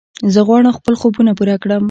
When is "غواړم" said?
0.47-0.75